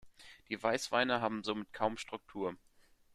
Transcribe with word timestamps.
Die 0.49 0.63
Weißweine 0.63 1.21
haben 1.21 1.43
somit 1.43 1.73
kaum 1.73 1.95
Struktur. 1.99 2.55